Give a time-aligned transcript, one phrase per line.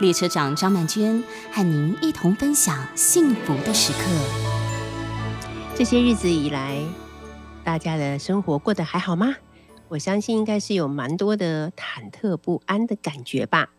[0.00, 3.98] 列车长张曼娟和您一同分享幸福的时刻。
[5.74, 6.80] 这些日子以来，
[7.64, 9.34] 大家的生活过得还好吗？
[9.88, 13.70] 我相信应该是有蛮多的忐忑不安的感觉吧。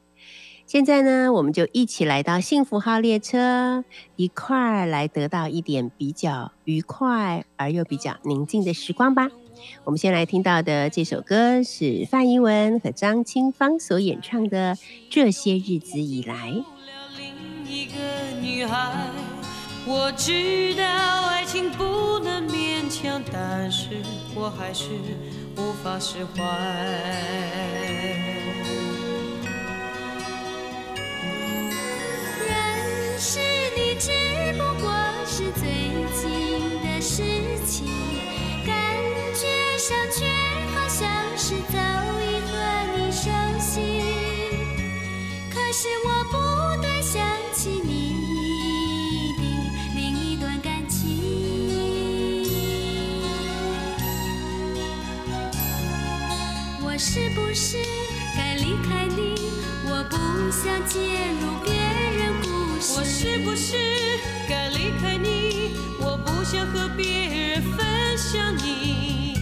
[0.66, 3.86] 现在呢，我们就一起来到幸福号列车，
[4.18, 9.30] 一块儿来得到一点比较愉快而又比较宁静的时光吧。
[9.84, 14.76] 我们先来听到的这首歌是范怡文和张清芳所演唱的
[15.09, 16.52] 《这些日子以来》。
[19.85, 20.84] 我知道
[21.27, 23.87] 爱情不能勉强，但是
[24.35, 24.90] 我还是
[25.57, 26.43] 无法释怀。
[32.46, 33.40] 认识
[33.76, 34.12] 你只
[34.54, 34.91] 不过
[35.26, 35.63] 是最
[36.13, 36.21] 近
[36.84, 37.24] 的事
[37.65, 37.87] 情，
[57.50, 57.78] 不是
[58.38, 59.34] 该离开你？
[59.86, 60.16] 我不
[60.52, 61.00] 想介
[61.42, 61.74] 入别
[62.16, 62.94] 人故事。
[62.96, 63.76] 我是不是
[64.47, 65.72] 该离开你？
[66.00, 69.34] 我不想和别人分享你。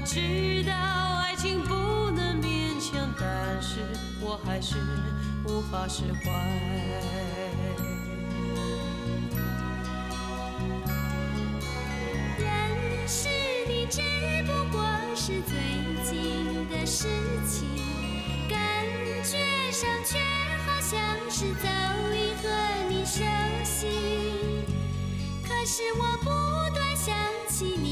[0.00, 1.74] 我知道爱情不
[2.12, 3.80] 能勉强，但是
[4.18, 4.76] 我还是
[5.44, 6.30] 无法释怀。
[12.38, 12.48] 认
[13.06, 13.28] 识
[13.68, 14.00] 你只
[14.46, 14.82] 不过
[15.14, 15.52] 是最
[16.02, 17.06] 近的事
[17.46, 17.68] 情，
[18.48, 18.58] 感
[19.22, 19.36] 觉
[19.70, 20.18] 上却
[20.64, 21.68] 好像是早
[22.10, 22.48] 已和
[22.88, 23.22] 你熟
[23.62, 24.64] 悉。
[25.46, 26.30] 可是我不
[26.74, 27.14] 断想
[27.50, 27.89] 起你。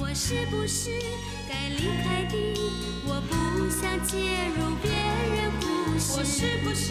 [0.00, 0.90] 我是不是
[1.48, 2.54] 该离开你？
[3.06, 4.16] 我不想介
[4.56, 4.90] 入别
[5.36, 5.64] 人故
[5.98, 6.18] 事。
[6.18, 6.86] 我是不是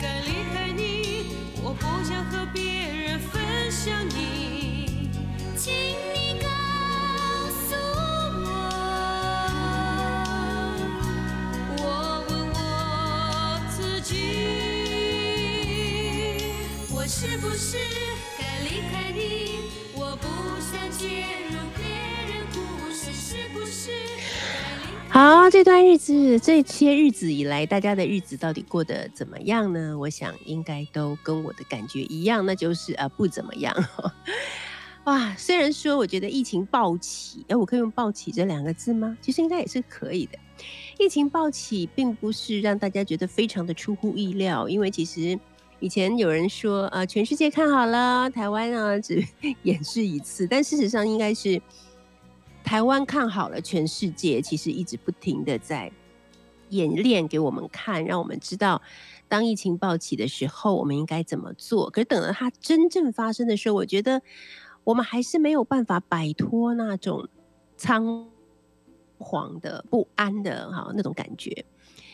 [0.00, 1.34] 该离开你？
[1.62, 4.22] 我不想和别人分享你。
[17.24, 17.76] 是不是
[18.36, 19.60] 该离开你？
[19.94, 20.26] 我不
[20.60, 21.86] 想介入别
[22.26, 23.92] 人故事，是不是？
[25.08, 29.96] 好，这段日子，这些日子以来，大家的日子到底过得怎么样呢？
[29.96, 33.72] 我想应该都跟我的感觉一样，那就是啊，不怎么样。
[35.06, 39.16] 哇，虽然说我觉得疫情暴起，哎，我可以用暴起这两个字吗？
[39.22, 40.36] 其实应该也是可以的。
[40.98, 45.38] 疫情暴起，并不是让大家觉得非常的出乎意料，因为其实。
[45.82, 49.20] 以前有人说，呃，全世界看好了，台湾啊只
[49.64, 51.60] 演示一次，但事实上应该是
[52.62, 55.90] 台湾看好了，全世界其实一直不停的在
[56.68, 58.80] 演练给我们看，让我们知道
[59.26, 61.90] 当疫情暴起的时候，我们应该怎么做。
[61.90, 64.22] 可是等到它真正发生的时候，我觉得
[64.84, 67.28] 我们还是没有办法摆脱那种
[67.76, 68.28] 仓
[69.18, 71.64] 皇的不安的哈那种感觉。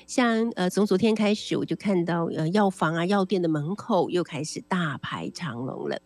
[0.08, 6.00] 像呃，从昨天开始，我就看到呃，药房啊、药店的门口又开始大排长龙了。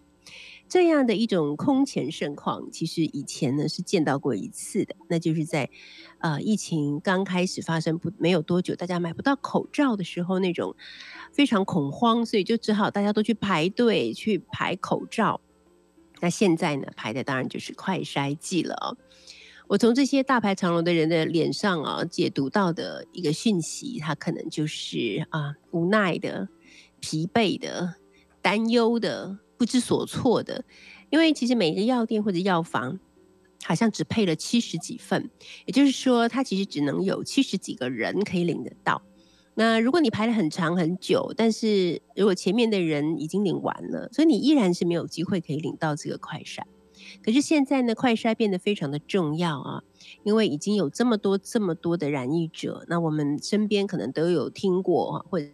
[0.69, 5.71] 这样的一种空前盛况，其实以前呢是见到过一次的，那就是在
[6.19, 10.75] 呃疫情刚开始发生不没有多久，大家买不到口罩的时候，那种
[11.31, 15.41] 非常恐慌，所以就只好大家都去排队去排口罩。
[16.19, 18.97] 那现在呢，排的当然就是快筛剂了。
[19.73, 26.47] 我从这些大排长龙的人的脸上啊，解读到的一个讯息，他可能就是啊无奈的、
[27.01, 27.95] 疲惫的、
[28.43, 30.63] 担忧的、不知所措的，
[31.09, 33.01] 因为其实每一个药店或者药房
[33.65, 35.31] 好像只配了七十几份，
[35.65, 39.01] 也就是说，他其实只能有七十几个人可以领得到。
[39.55, 46.67] 那如果你排了很长很久，但是如果前面的人已经领完了，所以你依然是没有机会可以领到这个快闪。
[47.25, 49.83] 可是现在呢，快筛变得非常的重要啊，
[50.23, 55.47] 因为已经有这么多这么多的染疫者，那我们身边可能都有听过或者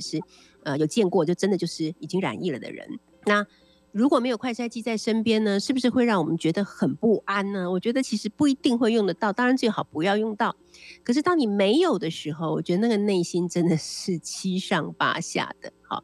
[0.00, 0.20] 是
[0.62, 2.98] 呃有见过，就真的就是已经染疫了的人。
[3.24, 3.46] 那
[3.92, 7.70] 如果没有快筛机在身边呢，是不是会让我们觉得很不安呢？
[7.70, 10.56] 我觉得其实不一定会用得到，当然最好不要用到。
[11.04, 15.72] 可是当你没有的时候，我觉得那个内心真的是七上八下的。
[15.82, 16.02] 好，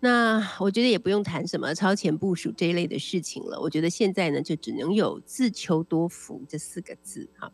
[0.00, 3.60] 那我觉得也不用谈什么超前部署这一类的事情了。
[3.60, 7.28] 我觉得现在呢，就只能有自求多福这四个字。
[7.38, 7.52] 哈。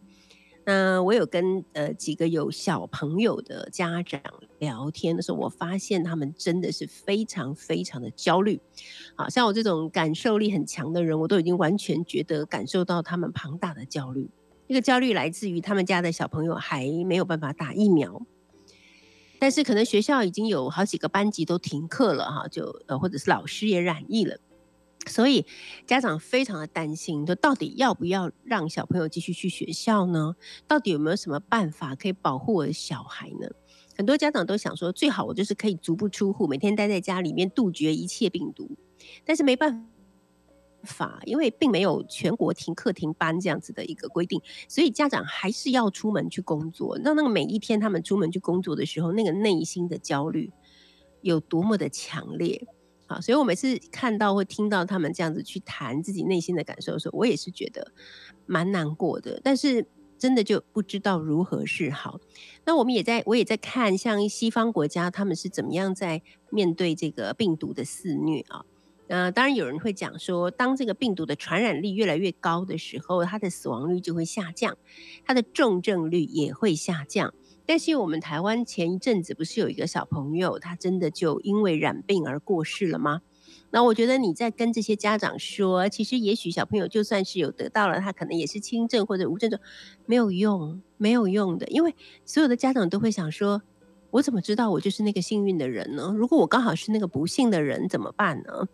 [0.69, 4.21] 那我有跟呃几个有小朋友的家长
[4.59, 8.61] 聊天的时候，我发现他们真的是非常非常的焦虑。
[9.15, 14.29] 好像我这种感受力很强的人，我都已经完全觉得感受到他们庞大的焦虑。
[14.69, 18.21] 这个焦虑来自于他们家的小朋友还没有办法打疫苗，
[19.39, 24.39] 但是可能学校已经有好几个班级都停课了哈，就呃或者是老师也染疫了。
[25.09, 25.47] 所以
[25.87, 30.35] 家长非常的担心，就到底要不要让小朋友继续去学校呢？
[30.67, 33.49] 到底有没有什么办法可以保护我的小孩呢？
[33.97, 38.77] 很多家长都想说，最好我就是可以足不出户，每天待在家里面，杜绝一切病毒。
[39.25, 39.89] 但是没办法
[40.85, 46.99] 法，因为并没有全国停课停班这样子的一个规定，所以家长还是要出门去工作。
[47.03, 50.51] 那那个每一天他们出门去工作的时候，那个内心的焦虑
[51.23, 52.67] 有多么的强烈。
[53.09, 57.93] 啊，所以我每次看到或听到他们这样子去谈自己内心的感受的时候，我也是觉得
[58.47, 59.41] 蛮难过的。
[59.45, 59.87] 但是
[60.19, 62.19] 真的就不知道如何是好。
[62.65, 66.21] 那我们也在，我也在看，像西方国家他们是怎么样在
[66.51, 68.65] 面对这个病毒的肆虐啊？
[69.09, 74.77] 那当然有人会讲说，当这个病毒的传染力越来越高的时候，它的死亡率就会下降，
[75.25, 77.33] 它的重症率也会下降。
[77.65, 83.23] 但是我们台湾前一阵子不是有一个小朋友，他真的就因为染病而过世了吗？
[83.71, 89.61] 那我觉得你在跟这些家长说，其实也许小朋友就算是有得到了，他可能也是轻症或者无症状，
[90.07, 91.95] 没有用，没有用的，因为
[92.25, 93.61] 所有的家长都会想说，
[94.13, 96.15] 我怎么知道我就是那个幸运的人呢？
[96.17, 98.69] 如果我刚好是那个不幸的人怎么办呢？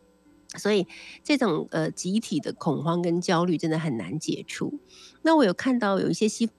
[0.57, 0.87] 所以
[1.23, 4.81] 这种呃集体的恐慌跟焦虑真的很难解除。
[5.23, 6.51] 那我有看到有一些西。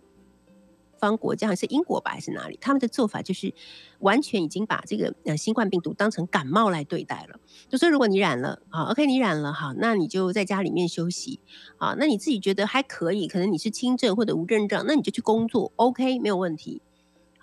[0.99, 2.57] 方国家还是英国吧，还是哪里？
[2.61, 3.53] 他们的做法就是
[3.99, 7.41] 完全已经把这个呃新冠病毒当成感冒来对待了。
[7.67, 11.41] 就说如果你染了，好，OK，你染了，好，那你就在家里面休息，
[11.75, 16.81] 好，那你自己觉得还可以，可能你是轻症或者无症状，那你就去工作，OK，没有问题。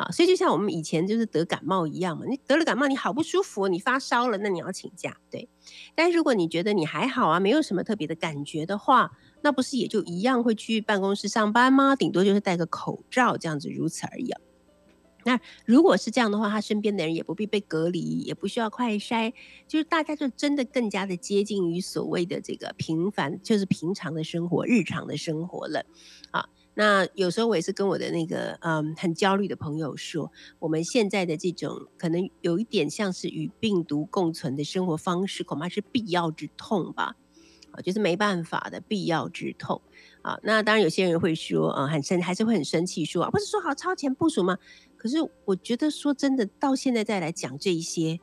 [0.01, 5.47] 啊，所以就像我们以前就是得感冒一样嘛，你得了感冒，你好不舒服，你发烧了，那你要请假，对。
[5.95, 9.11] 但如果你觉得你还好啊，没有什么特别的感觉的话，
[9.43, 11.95] 那不是也就一样会去办公室上班吗？
[11.95, 14.31] 顶多就是戴个口罩这样子，如此而已。
[15.23, 19.35] 那如果是这样的话，他身边的人也不必被隔离，也不需要快筛，
[19.69, 25.85] 就是大家就真的更加的接近于所谓的这个平凡，就是平常的生活、日常的生活了。
[26.31, 37.17] 啊，那有时候我也是跟我的那个嗯很焦虑的朋友说，我们现在的这种可能有一点像是与病毒共存的生活方式，恐怕是必要之痛吧。
[37.73, 39.81] 啊，就是没办法的必要之痛
[40.23, 40.37] 啊。
[40.43, 44.59] 那当然，有些人会说，啊，很生，还是会很生气，说，啊不是说好超前部署吗？
[44.97, 48.19] 可是我觉得说真的，到现在再来讲这一些，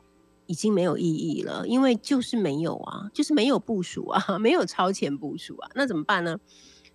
[0.48, 6.38] 已经没有意义了，因为就是没有啊，就是没有部署啊，没有超前部署啊，那怎么办呢？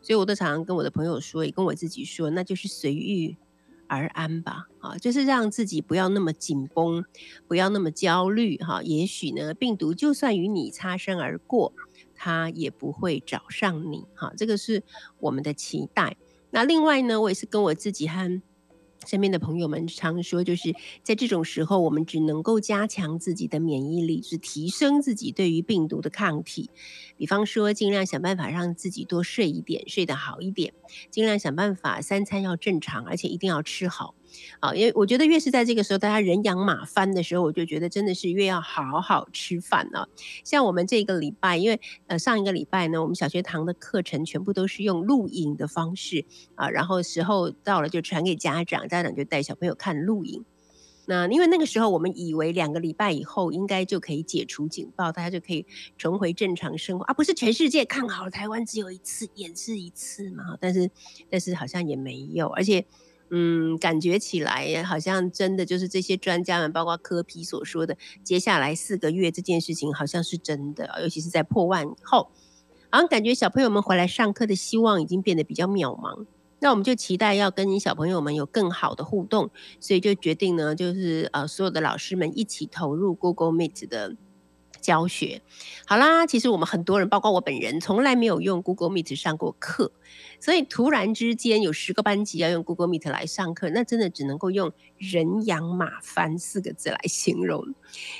[0.02, 3.36] 所以我都常常跟我的朋友说，也跟我自己说，那就是随遇
[3.86, 7.04] 而安吧，啊，就是让自己不要那么紧绷，
[7.46, 8.82] 不要那么焦虑，哈。
[8.82, 11.72] 也许呢，病毒就算与你擦身而过。
[12.14, 14.84] 它也不会找上你，哈，这个是
[15.18, 16.16] 我们的期待。
[16.52, 18.40] 那另外呢，我也是跟我自己和
[19.06, 26.70] 身边的朋友们常说，就是在这种时候，我们只能够加强自己的免疫力，是提升自己对于病毒的抗体。
[27.16, 30.72] 比方说，尽量想办法让自己多睡一点，睡得好一点；
[31.10, 34.14] 尽量想办法三餐要正常，而且一定要吃好。
[34.60, 40.06] 啊，因为我觉得越是在这个时候，大家人仰马翻的时候，我就觉得真的是越要好好吃饭啊。
[40.44, 46.24] 像我们这个礼拜，因为呃上一个礼拜呢，我们小学堂的课程全部都是用录影的方式
[46.54, 50.44] 啊，然后时候到了就传给家长，家长就带小朋友看录影。
[51.04, 55.66] 那因为那个时候我们以为两个礼拜以后应该就可以解除警报，大家就可以
[55.98, 57.12] 重回正常生活啊！
[57.12, 60.56] 不是全世界看好台湾只有一次，演示一次嘛？
[60.60, 60.88] 但是
[61.28, 62.86] 但是好像也没有，而且
[63.34, 72.30] 嗯，感觉起来好像真的就是这些专家们，包括科皮所说的，接下来四个月这件事情好像是真的，尤其是在破万以后，
[72.90, 76.26] 好像感觉小朋友们回来上课的希望已经变得比较渺茫。
[76.60, 84.14] 那我们就期待要跟小朋友们有更好的互动，所以就决定呢，就是呃，所有的老师们一起投入 Google Meet 的
[84.82, 85.40] 教学。
[85.86, 89.90] 好啦，其实我们很多人，包括我本人，从来没有用 Google Meet 上过课。
[90.38, 97.74] 所以突然之间有十个班级要用 Google Meet 来上课，那真的只能够用人仰马翻四个字来形容。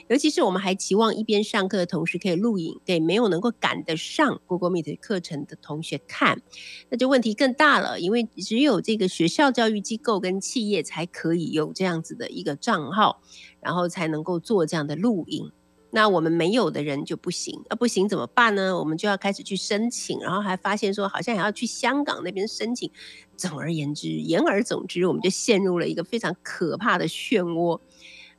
[0.08, 6.40] 尤其是我们还期望一边上课的同时可以录影给没有能够赶得上 Google Meet 课程的同学看，
[6.88, 13.20] 那就问题更大了，因为只有这个学校教育机构跟企业才可以有这样子的一个账号，
[13.60, 15.50] 然后才能够做这样的录影。
[15.94, 18.78] 那我们没有的人就不行，啊不行怎么办呢？
[18.78, 22.90] 我们就要开始去申请，然后还发现说好像还要去香港那边申请。
[23.36, 27.78] 总而言之，言而总之，我们就陷入了一个非常可怕的漩涡。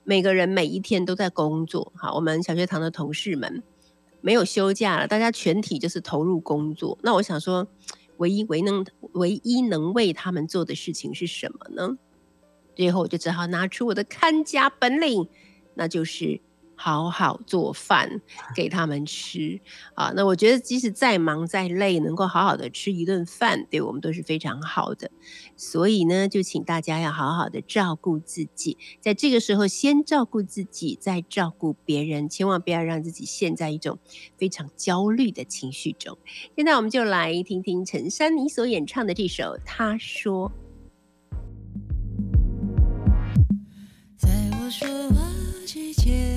[0.03, 3.61] 每个人每一天都在工作，好，我们小学堂的同事们
[4.21, 6.97] 没有休假了，大家全体就是投入工作。
[7.03, 7.67] 那我想说，
[8.17, 11.99] 唯一唯能唯一能为他们做的事情是什么呢？
[12.75, 15.27] 最后我就只好拿出我的看家本领，
[15.75, 16.41] 那就是。
[16.83, 18.19] 好好做饭
[18.53, 19.61] 给他们吃
[19.95, 20.11] 啊！
[20.17, 25.09] 那我觉得，即使再忙再累，能够好好的吃一顿饭，对我们都是非常好的。
[25.55, 33.97] 所以呢，就请大家要好好的照顾自己，在这个时候先照顾自己，再照顾别人，千万不要让自己陷在一种
[34.35, 36.17] 非常焦虑的情绪中。
[36.57, 40.51] 现在我们就来听听陈珊妮所演唱的这首《他说》。
[44.17, 45.31] 在我说话
[45.65, 46.32] 之前。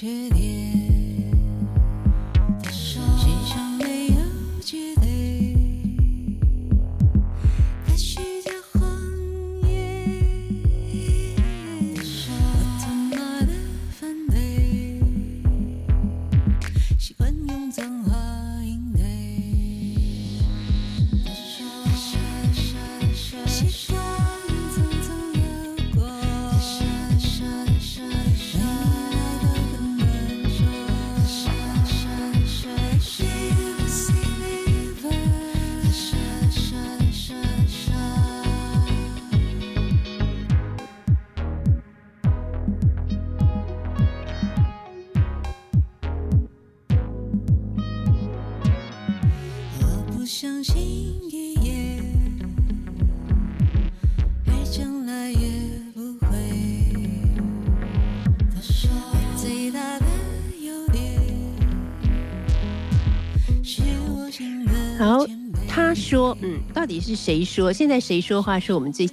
[0.00, 0.37] 有缺
[66.08, 67.70] 说，嗯，到底是谁说？
[67.70, 69.06] 现在谁说话是我们最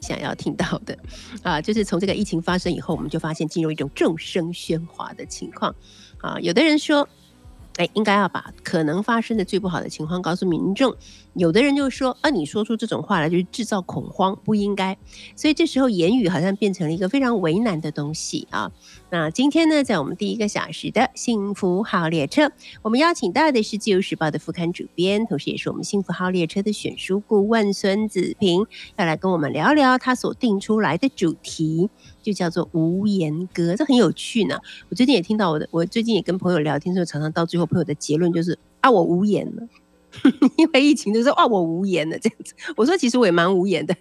[0.00, 0.96] 想要听到的
[1.42, 1.60] 啊？
[1.60, 5.74] 就是从这个疫情发生以后，我们就发现进入一种众生喧哗的情况
[6.18, 6.38] 啊。
[6.40, 7.08] 有的人说。
[7.80, 10.94] 哎，应该要把可能发生的最不好的情况告诉民众。
[11.32, 14.98] 有的人就说啊，你说出这种话来就是制造恐慌，不应该。
[15.34, 18.70] 所以这时候言语好像变成了一个非常为难的东西啊。
[19.08, 28.66] 那今天呢，在我们第一个小时的幸福号列车，我们邀请到的是《自由时报》的副刊主编，同时也是我们幸福号列车的选书顾问孙子平，
[28.98, 31.88] 要来跟我们聊聊他所定出来的主题。
[32.22, 34.58] 就叫做无言歌，这很有趣呢。
[34.88, 39.68] 我最近也听到我的，我最近也跟朋友聊天的时候，常常到最后朋友的结论就是啊，我无言了，
[40.56, 42.54] 因为疫情就说啊，我无言了这样子。
[42.76, 43.94] 我说其实我也蛮无言的。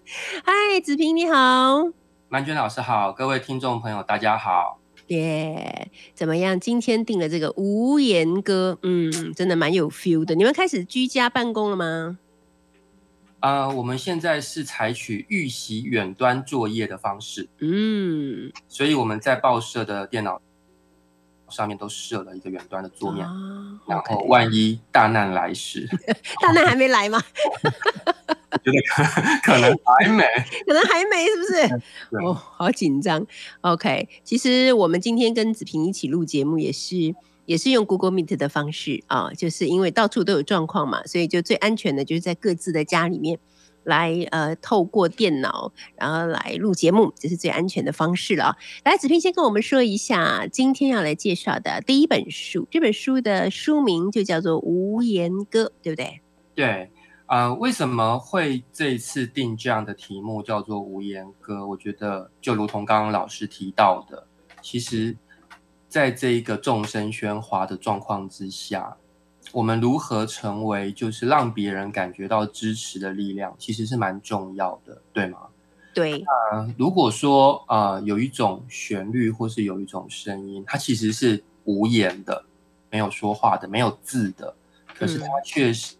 [0.43, 1.83] 嗨，子平你好，
[2.27, 4.79] 曼娟老师好，各位听众朋友大家好。
[5.07, 6.59] 耶，怎么样？
[6.59, 10.35] 今天定了这个无言歌，嗯，真的蛮有 feel 的。
[10.35, 12.19] 你们开始居家办公了吗？
[13.41, 20.41] 呃，我们现在是采取预习远端作业的方式，嗯，所以我们在报社的电脑
[21.49, 23.25] 上面都设了一个远端的桌面，
[23.87, 25.87] 然后万一大难来时，
[26.41, 27.21] 大难还没来吗？
[28.61, 29.03] 觉得可
[29.53, 30.23] 可能还没，
[30.67, 31.43] 可能还没， 是不
[32.17, 32.17] 是？
[32.25, 33.25] 哦，好紧张。
[33.61, 37.15] OK，其实我们今天跟子平一起录节目也是。
[37.49, 43.39] 也是用 Google Meet 的方式啊，就是因为到处都有状况嘛，所以就最安全的就是在各自的家里面
[43.85, 48.55] 来呃透过电脑然后来录节目，这是最安全的方式了。
[48.83, 56.21] 来，子平先跟我们说一下今天要来介绍的第一本书，这本书的书名就叫做《无言歌》，对不对？
[56.53, 56.91] 对。
[57.25, 61.67] 啊，为什么会这一次定这样的题目叫做无言歌？
[61.67, 64.27] 我觉得就如同刚刚老师提到的，
[64.61, 65.15] 其实，
[65.89, 68.95] 在这一个众生喧哗的状况之下，
[69.51, 75.39] 我们如何成为就是让别人感觉到支持的力量，其实是蛮重要的，对吗？
[75.93, 76.19] 对。
[76.19, 82.45] 那如果说啊，有一种旋律或是有一种声音，它其实是无言的，
[82.89, 84.55] 没有说话的，没有字的，
[84.95, 85.95] 可是它确实。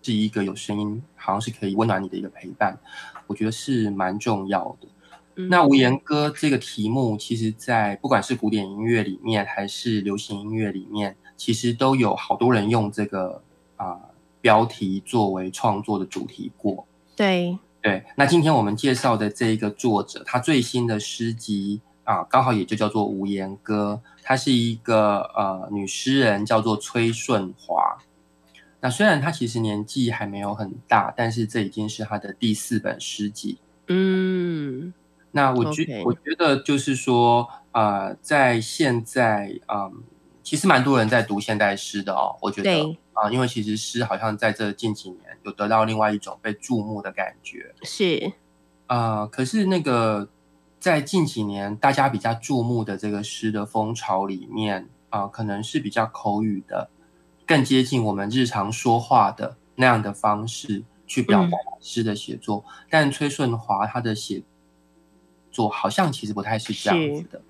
[0.00, 2.78] 是一个有声音，好像是可以温暖你的一个陪伴，
[3.26, 4.88] 我觉得是蛮重要的。
[5.48, 13.42] 那无言歌这个题目，其实，在不管是古典音乐里面，还是流行音乐里面，其实都有好多人用这个
[13.76, 14.00] 啊
[14.40, 16.86] 标题作为创作的主题过。
[17.14, 27.98] 对对，那今天我们介绍的这一个作者，他最新的诗集啊，刚好也就叫做《无言歌》，她是一个呃女诗人，叫做崔顺华。
[28.80, 33.58] 那虽然她其实年纪还没有很大，但是这已经是她的第四本诗集。
[33.88, 34.92] 嗯，
[35.38, 40.02] 那我觉我觉得就是说，呃，在现在，嗯，
[40.42, 42.36] 其实蛮多人在读现代诗的哦。
[42.40, 47.72] 我觉得啊，因为其实诗好像在这近几年有得到另外一种被注目的感觉。
[47.84, 48.32] 是，
[48.88, 50.28] 啊，可是那个
[50.80, 56.90] 在近几年大家比较注目的这个诗的风潮里面啊，可能是比较口语的。
[57.46, 64.42] 更接近我们日常说话的那样的方式去表达诗的写作，但崔顺华他的写
[65.58, 67.42] 作好像其实不太是这样子的。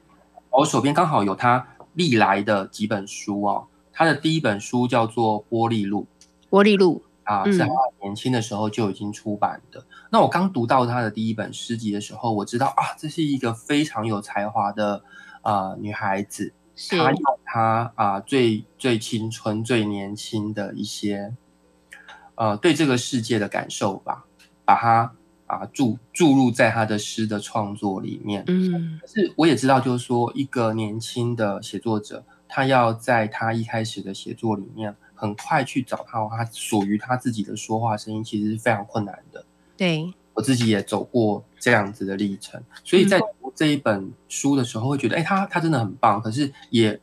[0.51, 6.07] 我手边刚好有他历来的几本书哦，他的第一本书叫做《玻璃路》，
[6.51, 7.69] 玻璃路啊，是他
[8.01, 9.85] 年轻的时候就已经出版的。
[10.11, 15.03] 那我刚读到他的第一本诗集的时候，我知道啊，这是一个非常有才华的
[15.43, 16.55] 啊女孩子。
[16.89, 21.35] 她用她啊最最青春、最年轻的一些
[22.37, 24.25] 呃对这个世界的感受吧，
[24.65, 25.13] 把它
[25.49, 28.45] 啊注注入在他的诗的创作里面。
[28.47, 39.45] 嗯，可是我也知道，就是说一个年轻的写作者，他要在他一开始的写作里面，很快去找到他属于他自己的说话声音，其实是非常困难的。
[39.77, 40.15] 对。
[40.35, 46.23] 我自己也走过这样子的历程，所以在读这一本书的时候，会觉得，哎，他他真的很棒。
[46.23, 47.01] 可是也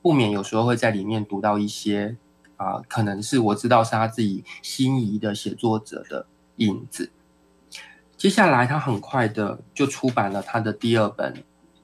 [0.00, 2.16] 不免有时候会在里面读到一些
[2.56, 6.24] 啊，可能是我知道是他自己心仪的写作者的
[6.58, 7.10] 影子。
[8.26, 11.32] 接下来，他很快的就出版了他的第二本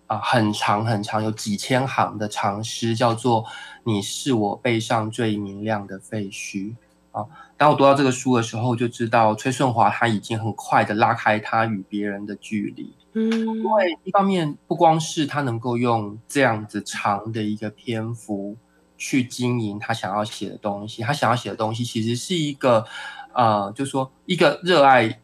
[0.09, 3.45] 啊，很长很长，有几千行的长诗，叫做
[3.85, 6.57] 《你是我背上最明亮的废墟》。
[7.13, 7.25] 啊，
[7.57, 12.93] 当我读到这个书的时候，就知道崔顺华他已经很快的拉开他与别人的距离。
[13.13, 18.57] 嗯，因为一方面不光是他能够用这样子长的一个篇幅
[18.99, 22.85] 去经营他想要写的东西，他想要写的东西其实是一个，
[23.33, 25.21] 呃，就说一个热爱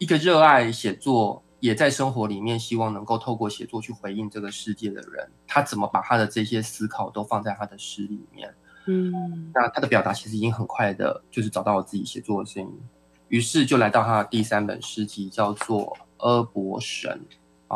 [0.00, 8.54] 一个热爱写作，也在生活里面希望能够透过写作去回应这个世界的人，他怎么把他的这些思考都放在他的诗里面。
[8.86, 12.80] 嗯，那他的表达其实已经很快的，就是找到了自己写作的声音，
[13.28, 15.94] 于是就来到他的第三本诗集，叫做
[16.26, 17.20] 《阿伯神》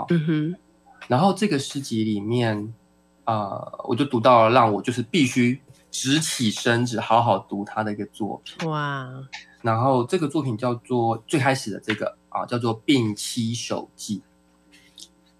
[0.00, 0.06] 啊。
[0.08, 0.56] 嗯哼，
[1.06, 2.72] 然后这个诗集里面，
[3.24, 5.60] 啊，我就读到了让我就是必须
[5.94, 8.68] 直起身子好好读他的一个作品。
[8.68, 9.08] 哇！
[9.62, 14.22] 然后这个作品叫做最开始的这个啊，叫做《病妻手记》，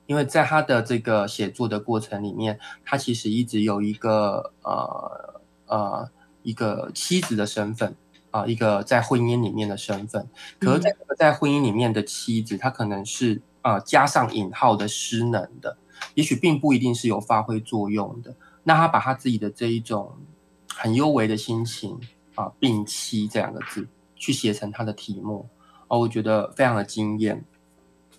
[0.07, 5.35] 因为在他的这个写作的过程里面，他其实一直有一个呃。
[5.67, 6.11] 呃，
[6.43, 7.97] 一个妻子的身份
[8.31, 10.29] 啊，一个在婚姻里面的身份。
[10.61, 15.79] 可是，在在婚姻里面的妻子，她可能是啊加上引号的失能的，
[16.13, 18.37] 也许并不一定是有发挥作用的。
[18.65, 20.19] 那他把他自己的这一种
[20.77, 21.99] 很幽微的心情
[22.35, 25.49] 啊，病妻这两个字去写成他的题目
[25.89, 27.45] 啊，我觉得非常的惊艳。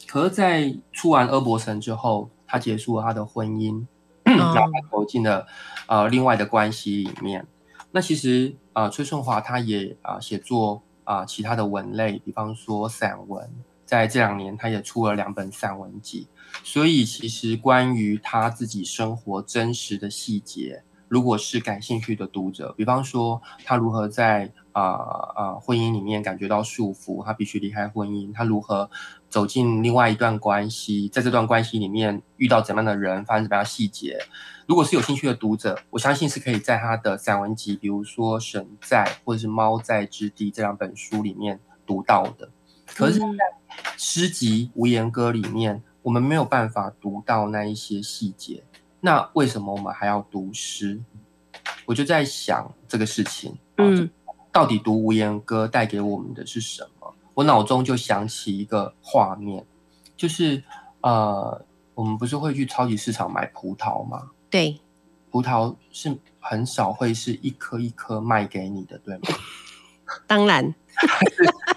[0.07, 3.85] 可是，在出完《阿伯神》之后，他结束了他的婚姻。
[4.27, 5.45] 然后投进了
[5.85, 7.45] 呃另外的关系里面。
[7.91, 13.47] 那其实啊，崔顺华他也啊写作啊其他的文类，比方说散文，
[13.85, 16.27] 在这两年他也出了两本散文集。
[16.63, 24.81] 所以其实关于他自己生活真实的细节，如果是感兴趣的读者，比方说他如何在啊
[25.35, 28.89] 啊婚姻里面感觉到束缚，他必须离开婚姻，他如何。
[29.27, 34.17] 走进另外一段关系，在这段关系里面遇到怎样的人，发生怎么样细节？
[34.65, 42.49] 如果是有兴趣的读者，我相信是可以在他的散文集，比如说《神在》或者是《猫在之地》这两本书里面读到的。
[42.85, 43.27] 可是，在
[43.97, 48.63] 诗集《无言歌》里面，我们没有办法读到那一些细节。
[49.05, 50.99] 那为什么我们还要读诗？
[51.85, 53.55] 我就在想这个事情。
[53.77, 54.09] 嗯，
[54.51, 57.13] 到底读《无言歌》带给我们的是什么？
[57.35, 59.63] 我脑中就想起一个画面，
[60.17, 60.63] 就是
[61.01, 61.63] 呃，
[61.93, 64.31] 我们不是会去超级市场买葡萄吗？
[64.49, 64.81] 对，
[65.29, 69.21] 葡萄是很少会是一颗一颗卖给你的，对吗？
[70.25, 70.73] 当然，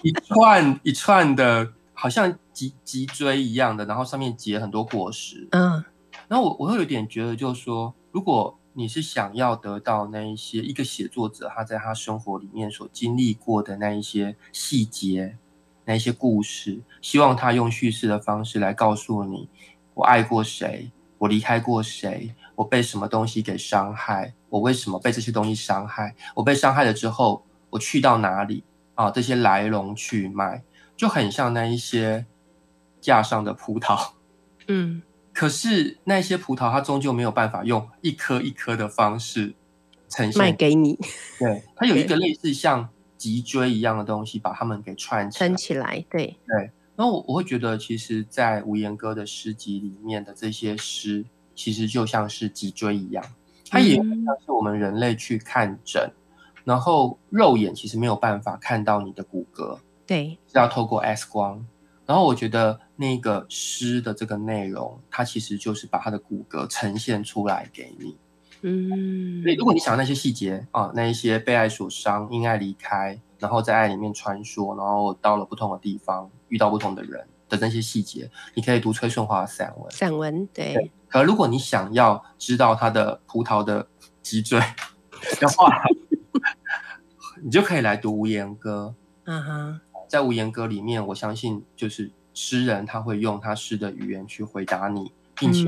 [0.01, 5.47] 一串一串的，好像脊脊椎一样的，然后上面结很多果实。
[5.51, 5.85] 嗯，
[6.29, 15.37] 然后我我会有点觉得，就是说，如果你是想要得到那一些一个写作者他在他生活里面所经历过的那一些细节，
[15.85, 19.49] 那一些故事，希望他用叙事的方式来告诉你，
[19.95, 27.45] 我爱过谁，我离开过谁，我被什么东西给伤害，我为什么被这些东西伤害，我被伤害了之后。
[27.71, 28.65] 我去到哪里
[28.95, 29.11] 啊？
[29.11, 30.65] 这些来龙去脉
[30.97, 32.25] 就很像那一些
[32.99, 34.13] 架上的葡萄，
[34.69, 35.03] 嗯，
[35.39, 39.55] 可是那些葡萄它终究没有办法用一颗一颗的方式
[40.09, 40.99] 呈现卖给你。
[41.39, 46.05] 对，它有一个类似像脊椎一样的东西把它们给串撑起来。
[46.11, 51.25] 对对，然后我我会觉得，其实，在无言哥的诗集里面的这些诗，
[51.55, 53.25] 其实就像是脊椎一样，
[53.71, 54.05] 它也像
[54.45, 56.11] 是我们人类去看诊。
[56.65, 61.65] 然后肉眼其实没有办法看到你的骨骼，对，是要透过 X 光。
[62.07, 68.17] 然后我觉得那个诗的这个内容，它其实就是把它的骨骼呈现出来给你。
[68.63, 79.89] 嗯，所以如果你想那些细节啊，那一些被爱所伤、因爱离开，然后在爱里面穿梭，然后到了不同的地方，遇到不同的人的那些细节，你可以读崔顺华的散文。
[79.93, 80.91] 散文对。
[81.07, 83.87] 可如果你想要知道他的葡萄的
[84.23, 84.59] 脊椎
[85.41, 85.73] 的话，
[87.41, 88.95] 你就可以来读《无言歌》。
[89.25, 95.65] 嗯哼，在《无言歌》里面，我相信就是诗人他会用他诗的语言去回答你，并且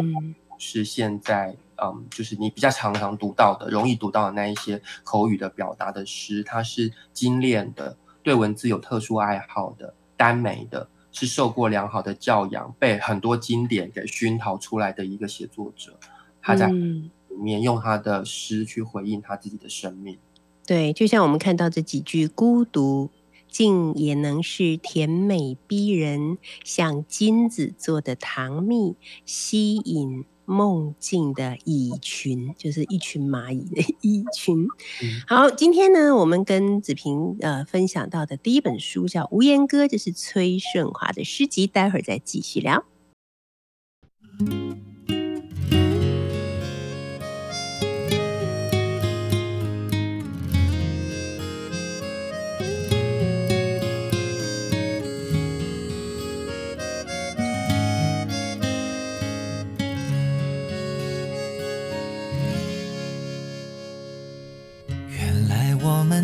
[0.56, 15.98] 是现在嗯，就是你比较常常读到的、容易读到的那一些口语的表达的诗，它是精炼的，对文字有特殊爱好的、耽美的，是受过良好的教养，被很多经典给熏陶出来的一个写作者，
[16.40, 20.16] 他在里面用他的诗去回应他自己的生命。
[20.64, 23.10] 对，就像我们看到这几句“孤独
[23.50, 34.66] 竟也能是甜美逼人，像金子做的糖蜜，吸引梦境的蚁群”，就是一群蚂蚁的蚁群。
[35.26, 42.84] 好，今天呢，我们跟子平呃分享到的第一本书叫《无言歌》，这是崔顺华的诗集，待会儿再继续聊。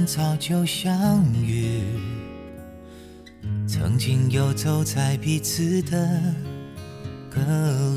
[0.07, 1.81] 早就相遇，
[3.67, 6.23] 曾经游走在彼此的
[7.29, 7.43] 歌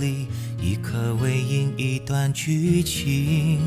[0.02, 0.26] 里，
[0.60, 3.60] 一颗尾音，一段剧情，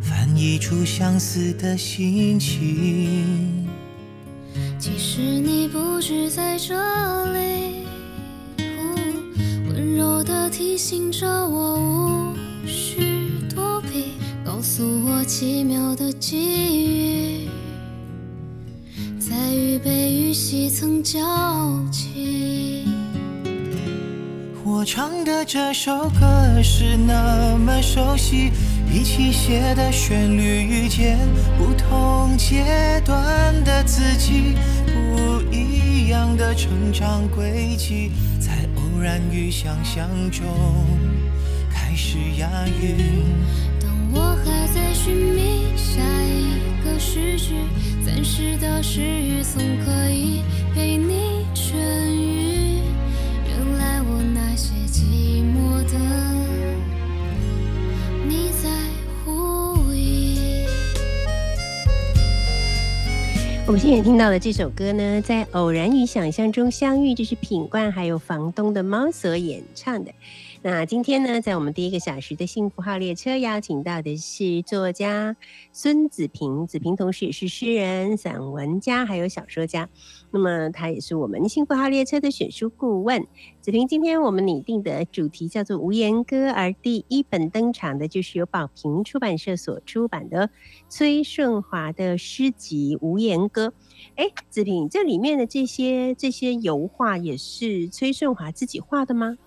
[0.00, 3.66] 翻译出相似的心情。
[4.78, 6.76] 其实你不是在这
[7.32, 7.86] 里，
[9.68, 11.67] 温柔的提醒着我。
[14.78, 16.36] 诉我奇妙的际
[17.42, 17.48] 遇，
[19.18, 21.18] 在与悲与喜曾交
[21.90, 22.86] 集。
[24.64, 28.52] 我唱的这首歌是那么熟悉，
[28.88, 31.18] 一起写的旋律，遇见
[31.58, 34.54] 不同阶段的自己，
[34.86, 40.46] 不一样的成长轨迹，在偶然与想象中
[41.68, 42.48] 开始押
[42.80, 43.26] 韵。
[44.12, 47.54] 我还在寻觅下一个诗句，
[48.04, 50.42] 暂时的失语总可以
[50.74, 51.74] 陪你痊
[52.10, 52.80] 愈。
[53.46, 55.92] 原来我那些寂寞的，
[58.26, 58.68] 你在
[59.24, 60.66] 呼应。
[63.66, 70.10] 我们现在听到的这首歌呢，在偶然与想象中相遇，这是品冠还有房东的猫所演唱的。
[70.60, 75.36] 那今天呢，在我们第一个小时的幸福号列车，邀请到的是作家
[75.72, 79.88] 孙子平，子平同时也是诗人、散文家，还有小说家。
[80.32, 83.24] 那么他也是我们幸福号列车的选书顾问。
[83.60, 90.50] 子平，今天我们拟定的主题叫做《无言歌》，而第一本登场的就是由宝瓶出版社所出版的
[90.88, 93.68] 崔顺华的诗集《无言歌》。
[94.16, 99.38] 哎，子平，这里面的这些这些油画也是崔顺华自己画的吗？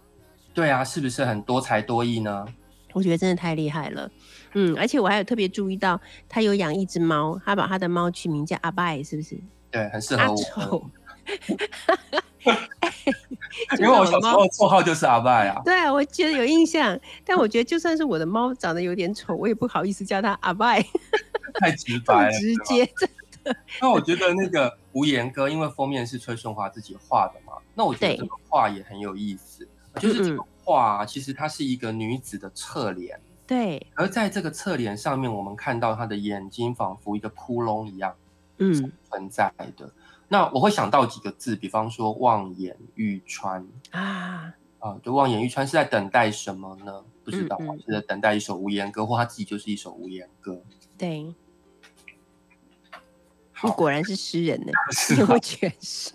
[0.53, 2.45] 对啊，是不是很多才多艺呢？
[2.93, 4.11] 我觉得真的太厉害了，
[4.53, 9.39] 嗯，而且我还有特别注意到，他有养一只猫，他把他的猫取名叫阿拜，是不是？
[9.71, 10.35] 对，很适合我。
[10.43, 10.85] 丑，
[13.79, 15.61] 因为我小时候绰号就是阿拜啊。
[15.63, 20.85] 对啊，我觉得有印象，但我觉得就算是我的猫长得有点丑，我也不好意思叫它阿拜，
[21.61, 23.09] 太直白了， 直接真
[23.45, 23.55] 的。
[23.81, 29.50] 那我觉得那个无言哥，因为封面是崔顺华自己画的嘛，那我觉得这个画也很有意思。
[29.99, 33.85] 就是这个画，其实它是一个女子的侧脸，对。
[33.95, 38.15] 而在这个侧脸上面，我们看到她的眼睛仿佛一个窟窿一样，
[38.57, 39.91] 嗯，存在的。
[40.27, 47.03] 那我会想到几个字，比方说“望眼欲穿”啊啊，就“望眼欲穿”是在等待什么呢？
[47.25, 50.63] 不知道，是在等待一首无言歌，或他自己就是一首无言歌。
[50.97, 51.35] 对。
[53.63, 54.71] 你果然是诗人呢，
[55.15, 56.13] 你会诠释。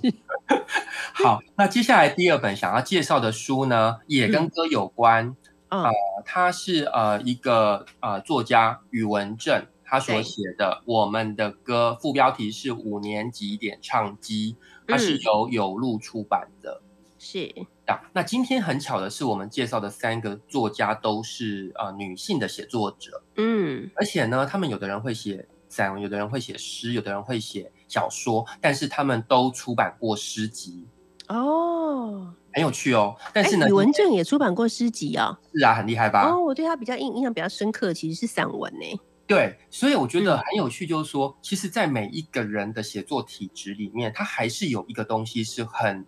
[1.12, 5.34] 好，那接下来第二本想要介绍的书呢，也跟歌有关。
[5.68, 5.90] 啊，
[6.24, 14.56] 他是呃一个呃作家宇文正，他所写的《我们的歌》，副标题是五年级点唱机，
[14.86, 16.80] 它是由有路出版的。
[17.18, 17.52] 是
[17.84, 23.22] 的，那今天很巧的是，我们介绍的三个作家都是呃女性的写作者。
[23.36, 25.48] 嗯，而且呢，他们有的人会写。
[25.68, 30.86] 散文，有的人会写诗，有的人会写小说，但是他们都出版过诗集
[31.28, 33.16] 哦，很有趣哦。
[33.32, 36.30] 但是呢，宇文正也出版过诗集哦，是啊，很厉害吧？
[36.30, 39.00] 哦，我对他比较印印象比较深刻，其实是散文呢。
[39.26, 46.06] 对，所以我觉得很有趣，就是说，其实，在每一个人的写作体质里面，他还是有一个东西是很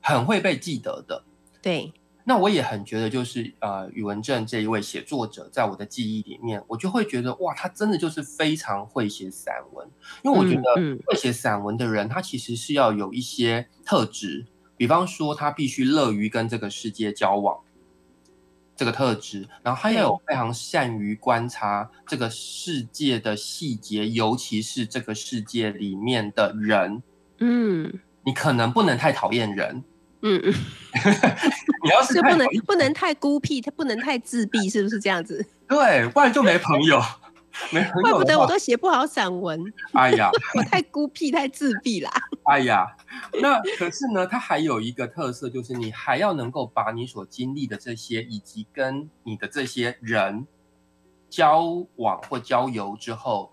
[0.00, 1.24] 很会被记得的。
[1.60, 1.92] 对。
[2.26, 9.86] 那我也很觉得，就是呃，宇文正这一位写作者，在我的记忆里面，我就会觉得哇，他真的就是非常会写散文。
[10.22, 10.62] 因为我觉得
[11.06, 17.60] 会写散文的人，他其实是要有一些特质，比方说他必须乐于跟这个世界交往，
[18.74, 27.02] 这个特质，然后他要有非常善于观察这个世界的细节，尤其是这个世界里面的人。
[27.40, 29.84] 嗯，你可能不能太讨厌人。
[30.26, 30.54] 嗯嗯，
[31.84, 35.44] 你要是不能不能太孤僻，他不能太自闭，是不是这样子？
[35.68, 36.98] 对，不然就没朋友，
[37.70, 38.00] 没朋友。
[38.00, 39.62] 怪不得我都写不好散文。
[39.92, 42.10] 哎呀， 我太孤僻，太自闭啦。
[42.44, 42.86] 哎呀，
[43.42, 50.46] 那可是呢，它还有一个特色，就是你还要能够把你所经历的这些，以及跟你的这些人
[51.28, 53.52] 交往或交游之后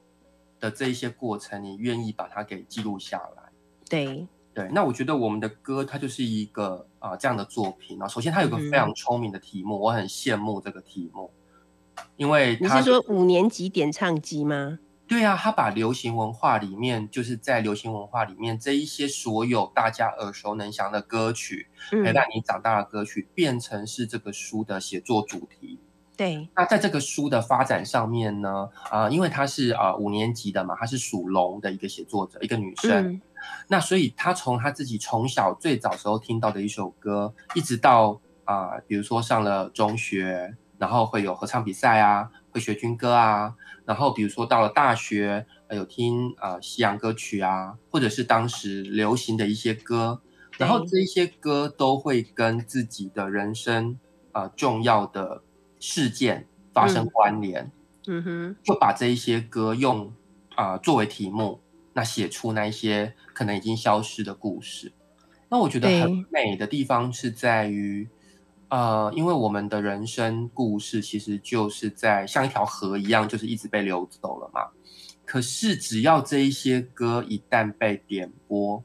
[0.58, 3.52] 的这一些过程，你愿意把它给记录下来。
[3.90, 4.26] 对。
[4.54, 8.08] 对，那我觉得我们的歌它就是一个啊这样的作品啊。
[8.08, 11.32] 首先，它有个非常聪明的题目，我很羡慕这个题目，
[12.18, 14.80] 因为你是说五年级点唱机吗？
[15.08, 25.80] 对啊，他把流行文化里面，就是在流行文化里面这一些所有大家耳熟能详的歌曲，陪伴你长大的歌曲，变成是这个书的写作主题。
[26.16, 33.22] 对，那在这个书的发展上面呢，啊，因为他是啊五年级的嘛，他是属龙的一个写作者，一个女生。
[33.68, 50.22] 那所以他从他自己从小最早时候听到的一首歌，一直到啊，比如说上了中学，然后会有合唱比赛啊，会学军歌啊，然后比如说到了大学，有听啊西洋歌曲啊，或者是当时流行的一些歌，
[50.58, 53.98] 然后这一些歌都会跟自己的人生
[54.32, 55.44] 啊重要的
[55.80, 57.72] 事件发生关联，
[58.08, 60.14] 嗯哼，就把这一些歌用
[60.56, 61.62] 啊作为题目。
[61.94, 64.92] 那写出那一些可能已经消失的故事，
[65.50, 68.08] 那我觉得很美的地方是在于，
[68.70, 74.70] 呃，因为我们的人生故事其实就是在像一条河一样，就是一直被流走了嘛。
[75.26, 78.84] 可是只要这一些歌一旦被点播，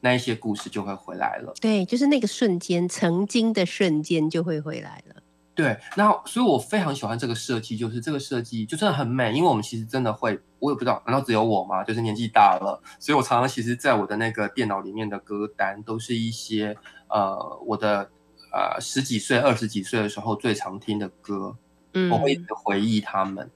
[0.00, 1.52] 那一些故事就会回来了。
[1.60, 5.19] 对，就是那个瞬间，曾经的瞬间就会回来了。
[5.52, 11.84] 对，那所以我非常喜欢这个设计，就是这个设计就真的很美，因为我们其实真的会，我也不知道，难道只有我吗？
[11.84, 16.74] 就是年纪大了，所以我常常其实在我的那个电脑里面的歌单都是一些
[17.08, 18.10] 呃我的
[18.52, 21.56] 呃十几岁、二十几岁的时候最常听的歌，
[21.92, 23.50] 嗯，我会一直回忆他们，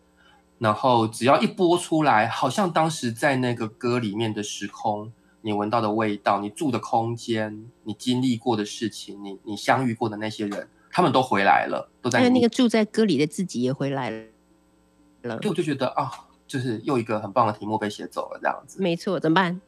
[0.59, 10.69] 然后只要一播出来，好像当时在那个歌里面的时空，你闻到的味道，你住的空间，你经历过的事情，你你相遇过的那些人。
[10.95, 12.21] 他们都回来了，都在。
[12.21, 15.39] 还有那个住在歌里的自己也回来了。
[15.39, 16.09] 对，我就觉得啊，
[16.47, 18.81] 就是又一个很棒的题目被写走了，这样子。
[18.81, 19.61] 没错，怎么办？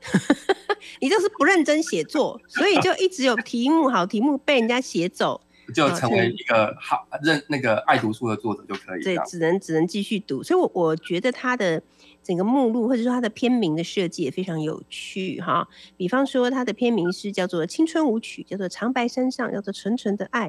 [1.02, 5.40] 你就是不认真写作， 所以就一直有题目，好题目被人家写走。
[5.74, 9.02] 就成为一个好认那个爱读书的作者就可以。
[9.02, 10.40] 对，只能只能继续读。
[10.40, 11.82] 所以，我我觉得他的
[12.22, 15.66] 整个目录或者说他的片名的设计也非常有趣哈。
[15.96, 20.46] 比方说，他的片名是叫做《青春舞曲》，叫做《长白山上》，叫做《纯纯的爱》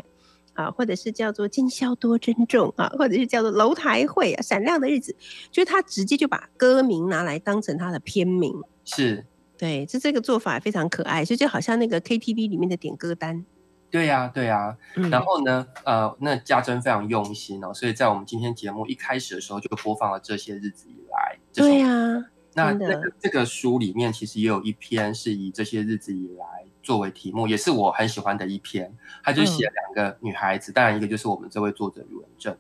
[0.58, 5.12] 啊，或者是叫做《今宵多珍重》啊，或者是叫做《楼台会》啊，《闪亮的日子》，
[5.52, 8.52] 就是他直接就把歌名拿来当成他的片名。
[8.84, 9.26] 是，
[9.58, 13.46] 对，这这个做法非常可爱，所以就好像那个 KTV 里面的点歌单。
[13.90, 14.76] 对呀，对呀，
[15.10, 21.38] 然后呢，呃，那家珍非常用心哦，所以在我们今天节目一开始的时候就播放了这些日子以来。
[21.54, 28.90] 对呀，那这个这个书里面其实也有一篇是以这些日子以来作为题目，也是我很喜欢的一篇。
[29.22, 32.56] 他就写两个女孩子，当然一个就是我们这位作者宇文正。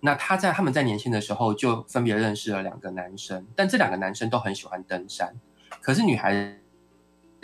[0.00, 5.34] 那他在他们在年轻的时候就分别认识了两个男生，但这两个男生都很喜欢登山，
[5.82, 6.56] 可是女孩。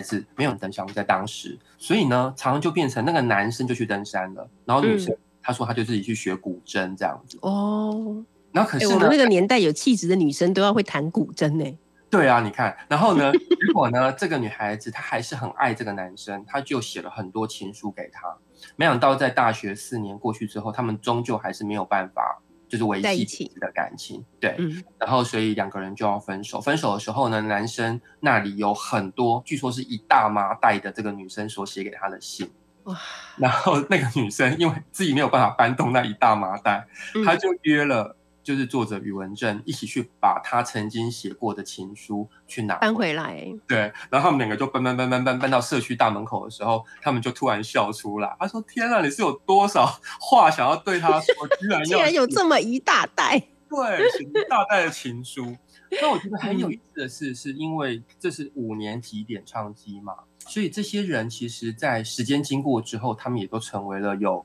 [0.03, 8.25] 子没有登山在当时，所以呢，常常就变成那个男生就去登山了，然后女生她说她就自己去学古筝这样子哦。
[8.51, 11.79] 然后可是我们那个年代有气质的女生都要会弹古筝呢。
[12.13, 13.33] 对啊，你看，然后呢，
[13.67, 18.37] 如果呢，这个女孩子她还是很爱这个男生，她就写了很多情书给他。
[18.77, 22.41] 没想到在大学四年过去之后，他们终究还是没有办法。
[22.69, 24.57] 就是维系的感情，对，
[24.99, 26.59] 然后所以两个人就要分手。
[26.59, 32.51] 分手的时候呢，男生那里有很多，据说是一大麻袋的这个女生所写给他的信。
[32.85, 32.99] 哇！
[33.37, 36.87] 然后那个女生因为自己没有办法搬动那一大麻袋，
[37.27, 38.17] 她就约了。
[38.43, 48.37] 就是作者宇文正一起去把他曾经写过的情书去拿搬回来，对，然后他们两个就搬搬搬搬搬搬到社区大门口的时候，他们就突然笑出来。
[48.41, 49.87] 他说：“天啊，你是有多少
[50.21, 51.49] 话想要对他说？
[51.61, 53.39] 居然 竟然有这么一大袋，
[53.71, 55.57] 对，一大袋的情书。
[56.01, 64.45] 那我觉得很有意思的是，是因为这是五年级点唱机嘛，所以这些人其实，在时间经过之后，他们也都成为了有。”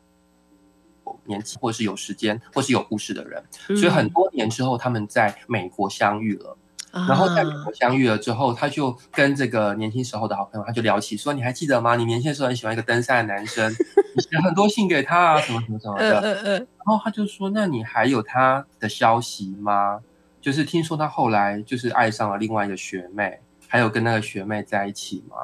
[1.25, 3.43] 年纪，或是有时间，或是有故事的人，
[3.77, 6.57] 所以很多年之后，他们在美国相遇了。
[6.91, 11.95] 然后在美国相遇了之后，他就跟这个年轻时候的好朋友，他就聊起说：“你还记得吗？
[11.95, 13.69] 你年轻的时候很喜欢一个登山的男生，
[14.15, 16.21] 你写很多信给他啊，什么什么什么的。”
[16.57, 19.99] 然后他就说：“那你还有他的消息吗？
[20.41, 25.35] 就是听说他后来就是爱上了另外一个学妹，还有跟那个学妹在一起吗？”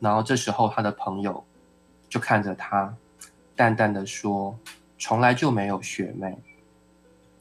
[0.00, 1.44] 然后这时候他的朋友
[2.08, 2.94] 就看着他。
[3.58, 4.56] 淡淡的说
[5.00, 6.38] ：“从来就没有学妹。”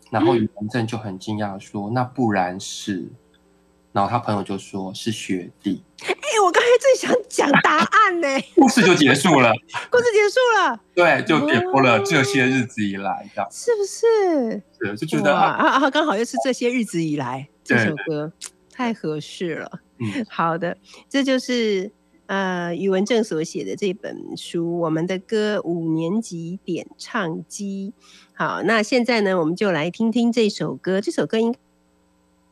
[0.09, 3.05] 然后宇文正就很惊讶说：“那不然是？”
[3.93, 9.51] 然后他朋友就说：“是学弟。”哎，我刚才正想讲答案呢，故事就结束了。
[9.91, 14.63] 故事结束了，对，就点播了这些日子以来，这样是不是？
[14.79, 18.31] 是，就觉得啊啊，刚好又是这些日子以来这首歌
[18.71, 19.71] 太合适了。
[19.99, 20.75] 嗯，好的，
[21.07, 21.91] 这就是。
[22.27, 27.93] 呃，宇文正所写的这本书，《我们的歌五年级点唱机》。
[28.33, 30.99] 好，那现在呢，我们就来听听这首歌。
[30.99, 31.55] 这首歌应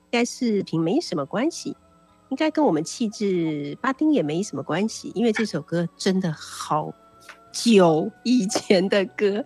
[0.10, 1.76] 该是平没什么关系，
[2.30, 6.94] 应该跟我们气质巴丁也没什么关系，因为这首歌真的好
[7.52, 9.44] 久以前的歌，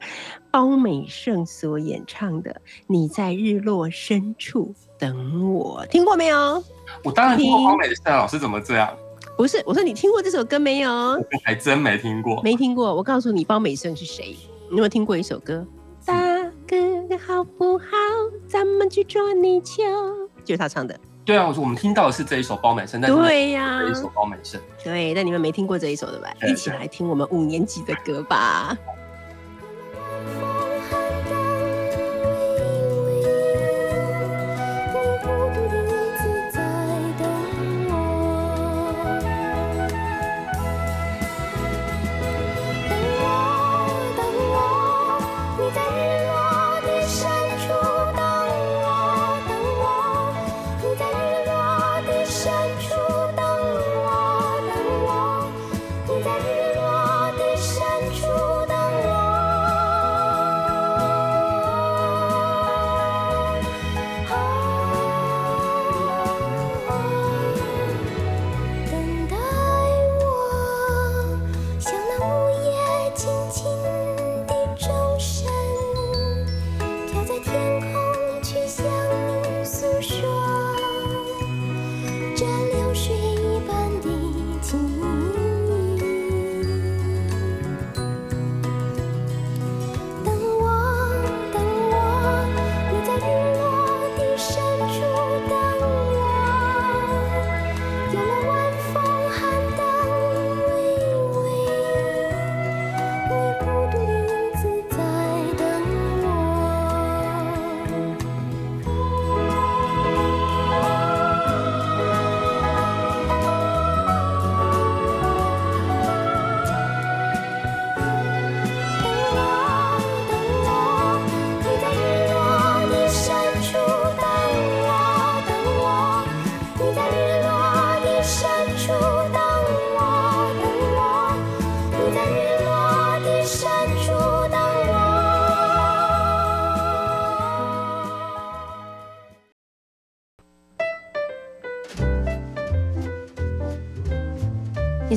[0.52, 2.52] 包美胜所演唱的
[2.86, 6.64] 《你在日落深处等我》，听过没有？
[7.04, 8.96] 我当然听过包美胜，老师怎么这样？
[9.40, 10.92] 不是，我说你听过这首歌没有？
[11.46, 12.94] 还真没听过，没听过。
[12.94, 14.36] 我告诉你，包美胜是谁？
[14.70, 15.66] 你有没有听过一首歌？
[16.04, 17.86] 大哥哥好不好？
[18.50, 19.80] 咱们去捉泥鳅，
[20.44, 21.00] 就是他唱的。
[21.24, 24.60] 对啊，我说我们听到的是这一首包美胜，对呀，这一首包美胜。
[24.84, 26.28] 对，但你们没听过这一首的吧？
[26.46, 28.78] 一起来听我们五年级的歌吧。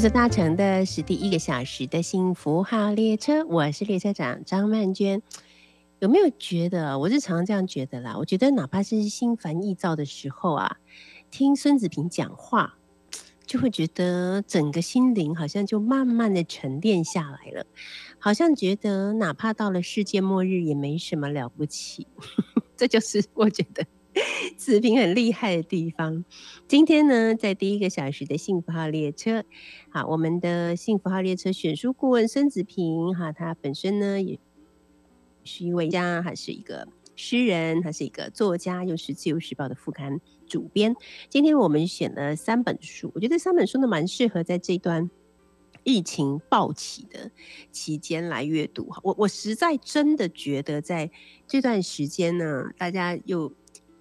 [0.02, 5.22] 是搭乘的是第一个小时的幸福号列车，我是列车长张曼娟。
[6.00, 8.18] 有没有觉得，我是常常这样觉得啦？
[8.18, 10.78] 我觉得哪怕是心烦意躁的时候啊，
[11.30, 12.78] 听孙子平讲话，
[13.46, 17.64] 就会觉得整个心灵好像就慢慢的沉淀下来了，
[18.18, 22.08] 好像觉得哪怕到了世界末日也没什么了不起。
[22.76, 23.86] 这就是我觉得。
[24.56, 26.24] 子平很厉害的地方。
[26.68, 29.44] 今天呢，在第一个小时的幸福号列车，
[29.90, 34.38] 好，我们的幸福号列车选书顾问孙子平，哈，他本身呢也
[35.44, 40.94] 是一位家，还是一个诗人，他是一个作家，又是自由时报的副刊主编。
[41.30, 45.10] 今天我们选了三本书，我觉得三本书呢蛮适合在这段
[45.84, 47.30] 疫情暴起的
[47.70, 48.88] 期间来阅读。
[49.02, 51.10] 我我实在真的觉得在
[51.48, 53.52] 这段时间呢，大家又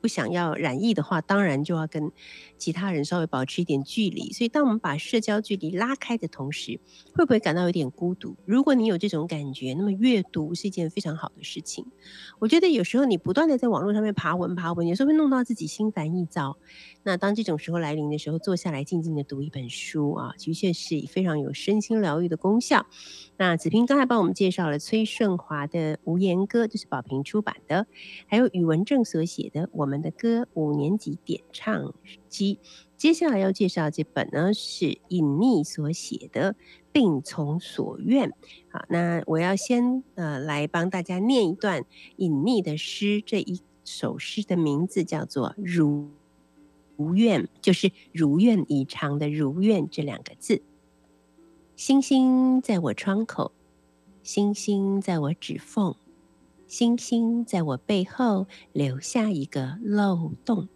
[0.02, 2.12] 不想要染疫的话，当然就要跟
[2.58, 4.32] 其他人稍微保持一点距离。
[4.34, 6.80] 所以，当我们把社交距离拉开的同时，
[7.14, 8.36] 会不会感到有点孤独？
[8.45, 11.86] 如果你有这种感觉，那么阅读是一件非常好的事情。
[12.39, 16.58] 我觉得有时候你不断的在网络上面爬文爬文，有时候会弄到自己心烦意躁。
[17.04, 22.88] 那当这种时候来临的时候，坐下来静静的读一本书啊，的确是非常有身心疗愈的功效。
[23.38, 27.86] 那子平刚才帮我们介绍了崔顺华的《无言歌》，这是宝瓶出版的；
[28.28, 31.94] 还有宇文正所写的《我们我们的歌》五年级点唱
[32.30, 32.58] 机。
[32.96, 36.54] 接下来要介绍这本呢，是隐匿所写的
[36.94, 38.30] 《病从所愿》。
[38.70, 41.84] 好，那我要先呃来帮大家念一段
[42.16, 46.10] 隐匿的诗，这一首诗的名字叫做《如
[46.96, 50.62] 如愿》，就是如愿以偿的“如愿”这两个字。
[51.76, 53.52] 星星在我窗口，
[54.24, 55.94] 星星在我指缝，
[56.72, 60.70] 星星在我背后留下一个漏洞，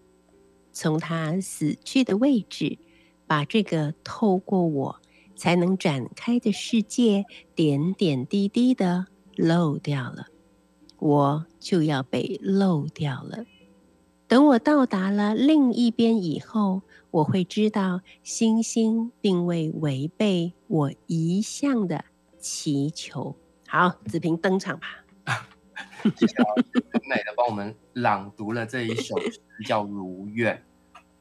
[0.73, 2.77] 从它死去的位置，
[3.25, 5.01] 把这个透过我
[5.37, 7.23] 才能展开的世界
[7.55, 10.25] 点点滴滴的漏掉了，
[10.99, 13.45] 我就要被漏掉了。
[14.27, 16.81] 等我到达了另一边以后。
[17.09, 22.03] 我会知道，星星并未违背我一向的
[22.37, 23.37] 祈求。
[23.65, 25.05] 好，子平登场吧。
[26.17, 26.35] 谢谢
[26.91, 30.55] 很美的帮我们朗读了这一首诗，叫《如愿》。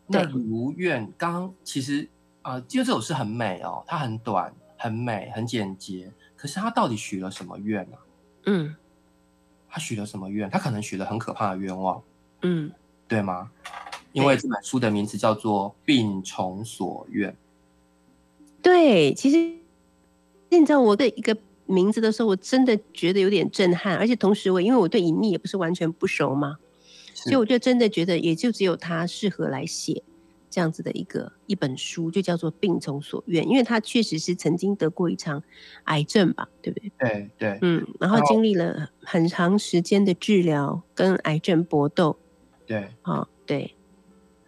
[0.07, 2.09] 那《如愿》刚其实
[2.43, 6.13] 啊，因为这首诗很美哦，它很短、很美、很简洁。
[6.37, 7.97] 可是它到底许了什么愿呢？
[8.47, 8.77] 嗯，
[9.69, 10.51] 他许了什么愿？
[10.51, 12.03] 他可能许了很可怕的愿望。
[12.43, 12.71] 嗯，
[13.09, 13.51] 对吗？
[14.13, 17.33] 因为这本书的名字叫做《病从所愿》。
[18.63, 19.39] 对，其实
[20.51, 21.37] 你知道我的一个
[21.67, 26.59] 名字的时候，我真的觉得有点震撼，而且同时我因为我对隐秘也不是完全不熟嘛，
[27.15, 30.03] 所以我就真的觉得也就只有他适合来写
[30.51, 35.43] 这样子的一个一本书，就叫做《病从所愿》，因为他确实是曾经得过一场
[35.85, 36.93] 癌症吧，对不对？
[36.99, 42.17] 对对，嗯，然后经历了很长时间的治疗，跟癌症搏斗。
[42.67, 43.75] 对，好，对。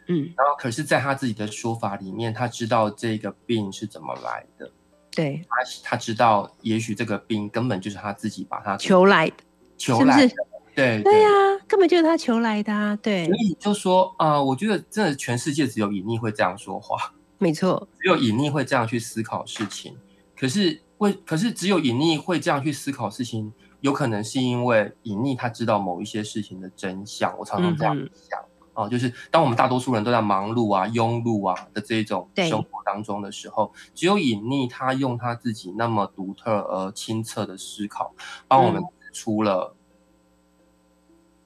[0.09, 4.71] 嗯，然后可是，在他自己的说法里面，他知道这个病是怎么来的。
[5.17, 9.37] 对，他他知道，也许这个病根本就是他自己把他求来的，
[9.79, 10.35] 求来的。
[10.75, 11.31] 对对呀，
[11.67, 12.95] 根本就是他求来的啊。
[12.97, 17.15] 对，所以就说啊，我觉得真的全世界只有隐匿会这样说话。
[17.39, 19.97] 没错，只有隐匿会这样去思考事情。
[20.39, 27.35] 可是为，可是只有隐匿会这样去思考事情，有可能是因为隐匿他知道某一些事情的真相。
[27.39, 28.39] 我常常这样想。
[28.77, 38.15] 哦，就是当我们大多数人都在忙碌啊、庸碌啊的这种生活当中的时候，只有隐匿他用他自己那么独特而清澈的思考，
[38.47, 39.75] 帮我们指出了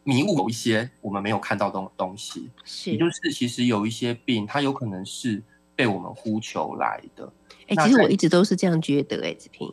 [0.03, 2.51] 迷雾有一些我们没有看到的东西。
[2.65, 5.41] 是，也就是其实有一些病，它有可能是
[5.77, 7.33] 被我们呼求来的。
[7.69, 9.73] 哎，其实我一直都是这样觉得，哎，子平。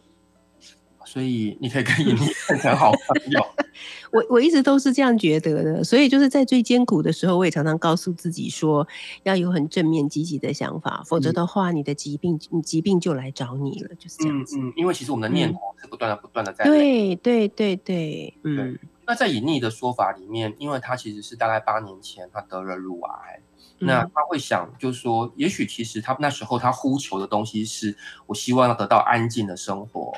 [1.08, 3.41] 所以你可以跟隐匿变成好朋友。
[4.12, 8.86] 我我一直都是这样觉得的，所以就是在最艰苦的时候，我也常常告诉自己说，
[9.24, 14.58] 要有很正面积极的想法，否则的话，你的疾病，你疾病就来找你了，就是这样子。
[14.60, 16.66] 嗯，因为其实我们的念头是不断的、不断的在。
[16.66, 18.78] 对对对对，嗯。
[19.05, 23.39] 那在隐匿的说法里面，因为他其实是大概八年前他得了乳癌，
[23.80, 27.95] 那他会想，就是说，也许其实他那时候他呼求的东西是，
[28.26, 30.14] 我希望要得到安静的生活，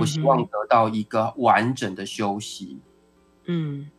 [0.00, 2.78] 我希望得到一个完整的休息。
[3.46, 3.90] 嗯。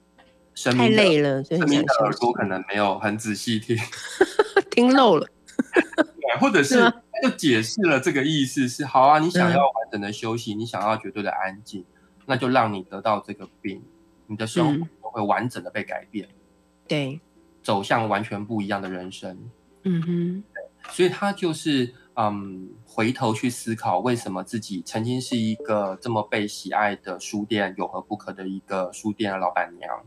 [0.53, 3.77] 生，太累了，生命的耳朵可能没有很仔细听，
[4.71, 5.27] 听漏了，
[6.19, 11.85] 对，或者是他就解释了这个意思是：好啊，你想要完整的休息，你想要绝对的安静，
[12.25, 13.83] 那就让你得到这个病，
[14.25, 16.27] 你的生活会完整的被改变，
[16.87, 17.19] 对，
[17.61, 19.37] 走向完全不一样的人生。
[19.83, 20.43] 嗯哼，
[20.89, 30.03] 所以他就是嗯，回头去思考为什么自己曾经是一个这么被喜爱的书店有何不可的一个书店的老板娘，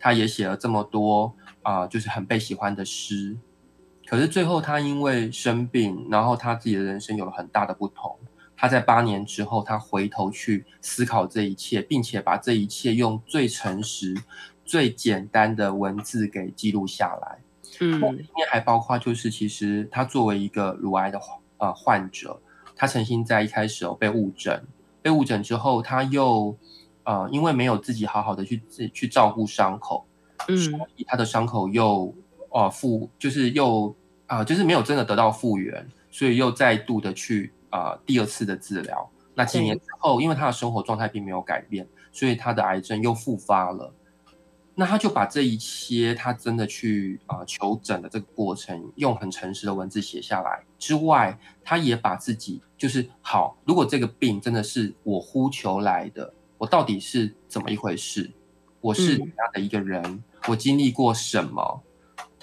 [0.00, 1.32] 她也写了这么多
[1.62, 3.36] 啊，就是很被喜欢的诗。
[4.06, 8.18] 可是最后她因为生病，然后她自己的人生有了很大的不同。
[8.56, 14.16] 她在八年之后，她回头去思考这一切，并且把这一切用最诚实、
[14.64, 17.38] 最简单的文字给记录下来。
[17.80, 21.18] 嗯，里面还包括就是其实她作为一个乳癌的
[21.62, 22.38] 呃患者，
[22.74, 24.62] 他曾经在一开始哦被误诊，
[25.00, 26.54] 被误诊之后，他又
[27.04, 30.04] 呃因为没有自己好好的去自去照顾伤口，
[30.48, 32.12] 嗯，所以他的伤口又
[32.50, 33.94] 呃复就是又
[34.26, 37.52] 啊就是没有真的得到复原，所以又再度的去。
[37.72, 43.90] 啊，第二次的治疗，那几年之后，因为他的生活状态并没有改变，所以他的癌症又复发了。
[44.74, 50.64] 那他就把这一些他真的去啊求诊的这个过程，用很诚实的文字写下来。
[50.78, 58.30] 之外，他也把自己就是好，如果这个病真的是我呼求来的，我到底是怎么一回事？
[58.80, 60.24] 我是怎样的一个人？
[60.48, 61.82] 我经历过什么？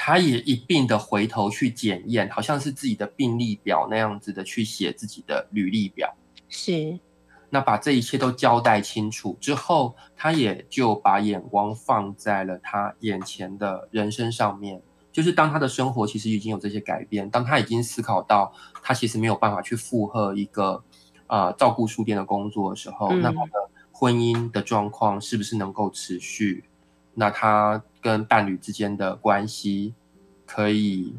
[0.02, 6.16] 他也一并的回头去检验，好像是自己的病历表那样子的去写自己的履历表。
[6.48, 6.98] 是，
[7.50, 14.82] 那把这一切都交代清楚之后，他也就把眼光放在了他眼前的人生上面。
[15.12, 20.84] 就是当他的生活其实已经有这些改变，当他已经思考到他其实没有办法去负荷一个
[21.28, 23.52] 呃照顾书店的工作的时候，那他的
[23.92, 26.64] 婚姻的状况是不是能够持续？
[27.16, 29.96] 那他跟伴侣之间的关系
[30.46, 31.16] 可以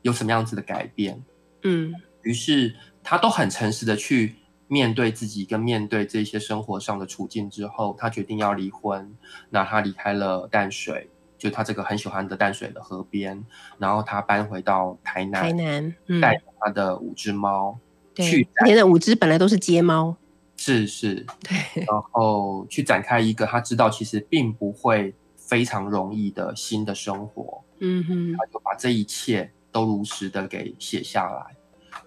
[0.00, 1.22] 有什么样子的改变？
[1.62, 2.74] 嗯，于是
[3.04, 4.34] 他都很诚实的去
[4.68, 9.16] 面对自己，跟面对这些生活上的处境之后，他决定要离婚。
[9.50, 11.08] 那他离开了淡水，
[11.38, 13.44] 就他这个很喜欢的淡水的河边，
[13.78, 17.78] 然后他搬回到台南，台南带着他的五只猫，
[18.16, 20.16] 去，你的五只本来都是街猫。
[20.56, 31.54] 是是，对，然后去展开一个他知道其实并不会非常容易的新的生活，嗯哼，他就把这一切都如实的给写下来。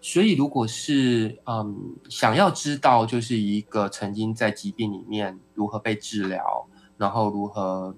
[0.02, 7.96] 所以，如果是嗯想要知道，就是一个曾经在疾病里面如何被治疗，然后如何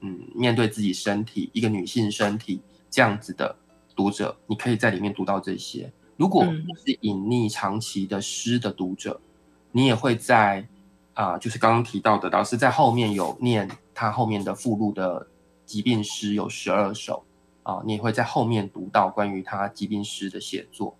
[0.00, 3.56] 嗯面对自己身体，一个女性身体这样子的
[3.94, 5.92] 读者，你可以在里面读到这些。
[6.16, 9.20] 如果是隐匿长期的诗的读者。
[9.74, 10.68] 你也会在
[11.14, 15.26] 啊，就是刚刚提到的，老师在后面有念他后面的附录的
[15.64, 17.24] 疾病诗有十二首
[17.62, 20.94] 啊，你也会在后面读到关于他疾病诗的写作。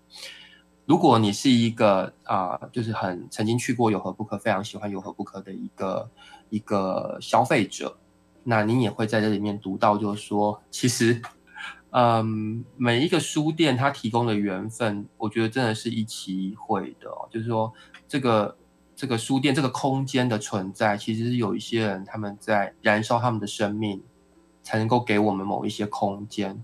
[0.85, 6.09] 如果你是一个啊，就是很曾经去过有何不可，非常喜欢有何不可的一个
[6.49, 7.97] 一个消费者，
[8.43, 11.21] 那你也会在这里面读到，就是说，其实，
[11.91, 17.73] 嗯，每一个书店它提供的缘分，我觉得真的是一期一会的，就是说
[18.07, 18.57] 这个。
[18.95, 24.03] 这个书店这个空间的存在，其实是有一些人他们在燃烧他们的生命，
[24.61, 26.63] 才能够给我们某一些空间。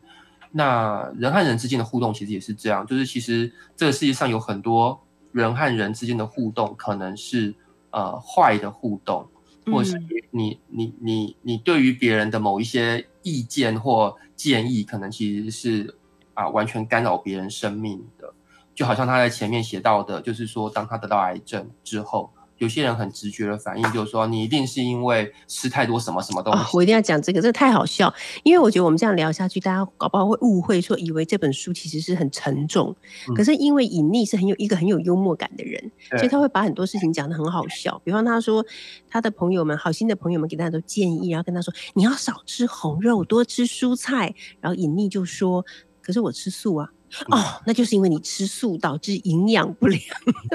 [0.51, 4.99] 那人和人之间的互动其实也是这样，就是其实这个世界上有很多
[5.31, 7.53] 人和人之间的互动，可能是
[7.91, 9.27] 呃坏的互动，
[9.65, 15.95] 或是你你你你对于别人的某一些意见或建议，可能其实是
[16.33, 18.33] 啊完全干扰别人生命的。
[18.73, 26.63] 就好像他在前面写到的，就是说，当他得到癌症之后，有些人很直觉的反应就是说，你一定是因为吃太多什么什么东西。
[26.73, 32.95] 我一定要讲这个，这太好笑，因为我觉得我们这样聊下去，大家搞不好会误会说，以为这本书其实是很沉重。
[33.35, 37.99] 可是因为隐匿是很有一个很有幽默感的人，所以他会把很多事情讲得很好笑。
[38.03, 38.65] 比方他说，
[39.09, 44.35] 他的朋友们、好心的朋友们给他都建议，然后跟他说，你要少吃红肉，多吃蔬菜。
[44.59, 45.65] 然后隐匿就说，
[46.01, 46.89] 可是我吃素啊。
[47.29, 50.01] 哦，那就是因为你吃素导致营养不良，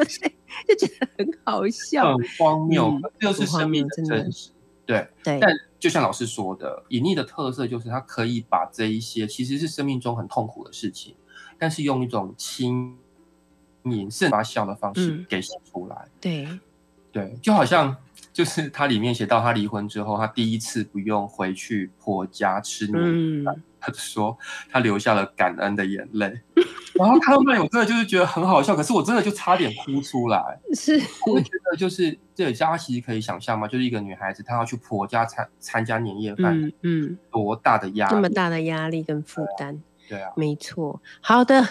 [0.69, 4.51] 就觉得很好笑，很荒谬，就是生命的真实。
[4.87, 11.15] 对对，但就像老师说的，隐匿的特色就是它可以把这一些其实是生命中很痛苦的事情，
[11.59, 12.97] 但是用一种轻
[13.85, 16.09] 盈、甚发笑的方式给写出来。
[16.21, 16.47] 对
[17.11, 17.97] 对，就好像
[18.33, 23.63] 就是他里面写到他离婚之后，他第一次不用回去婆家吃年饭。
[23.85, 24.37] 他说
[24.71, 26.41] 他流下了感恩的眼泪，
[26.95, 28.75] 然后看到那，我真的就是觉得很好笑。
[28.75, 30.59] 可是我真的就差点哭出来。
[30.75, 39.83] 是，我觉得就是这大家其实可以想象嘛，就是一个女孩子她要去婆家参参加年夜饭，嗯，多大的压力，这么大的压力跟负担。
[40.09, 41.03] 对啊，没错。
[41.21, 41.69] 好的，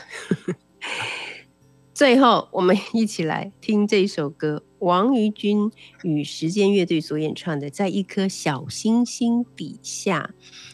[1.93, 10.31] 最后，我们一起来听这首歌，王于君与时间乐队所演唱的《在一颗小星星底下》。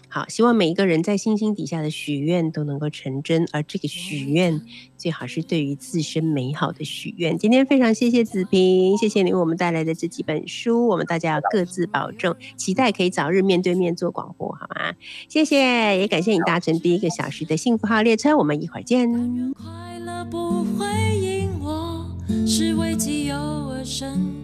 [0.10, 4.60] 好，希望每一个人在星星底下的许愿都能够成真，而这个许愿
[4.98, 7.38] 最好是对于自身美好的许愿。
[7.38, 14.96] 今天非常谢谢子平，谢谢你为我们带来的这几本书，我们大家要各自保重，期待可以早日面对面做广播，好吗？
[15.28, 15.58] 谢谢，
[16.00, 19.08] 也感谢你搭乘第一个小时的幸福号列车，我们一会儿见。
[19.54, 20.88] 快乐不会
[21.20, 22.06] 因我
[22.48, 24.40] 是为己有而生。